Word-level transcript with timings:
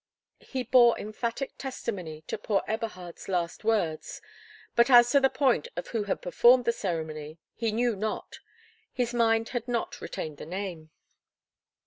He 0.39 0.63
bore 0.63 0.97
emphatic 0.97 1.59
testimony 1.59 2.21
to 2.25 2.39
poor 2.39 2.63
Eberhard's 2.67 3.29
last 3.29 3.63
words; 3.63 4.19
but 4.75 4.89
as 4.89 5.11
to 5.11 5.19
the 5.19 5.29
point 5.29 5.67
of 5.75 5.89
who 5.89 6.05
had 6.05 6.23
performed 6.23 6.65
the 6.65 6.71
ceremony, 6.71 7.37
he 7.53 7.71
knew 7.71 7.95
not,—his 7.95 9.13
mind 9.13 9.49
had 9.49 9.67
not 9.67 10.01
retained 10.01 10.37
the 10.37 10.47
name. 10.47 10.89